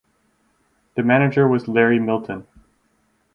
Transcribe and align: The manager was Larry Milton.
The 0.95 1.03
manager 1.03 1.47
was 1.47 1.67
Larry 1.67 1.99
Milton. 1.99 2.47